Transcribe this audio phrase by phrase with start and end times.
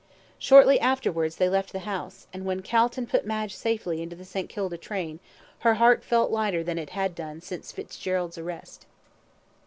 [0.39, 4.49] Shortly afterwards they left the house, and when Calton put Madge safely into the St.
[4.49, 5.19] Kilda train,
[5.59, 8.87] her heart felt lighter than it had done since Fitzgerald's arrest.